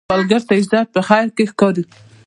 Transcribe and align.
سوالګر 0.09 0.41
ته 0.47 0.53
عزت 0.59 0.87
په 0.95 1.01
خیر 1.07 1.27
کې 1.35 1.43
ښکاري 1.51 1.83